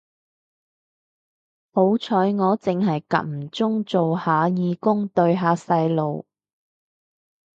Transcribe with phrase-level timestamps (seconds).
[1.73, 6.25] 好彩我剩係間唔中做義工對下細路